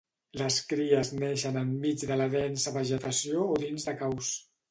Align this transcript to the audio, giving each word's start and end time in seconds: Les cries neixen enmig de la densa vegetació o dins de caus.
Les 0.41 0.55
cries 0.69 1.11
neixen 1.23 1.59
enmig 1.61 2.07
de 2.11 2.17
la 2.23 2.27
densa 2.35 2.75
vegetació 2.79 3.47
o 3.57 3.61
dins 3.67 3.87
de 3.91 3.97
caus. 4.01 4.35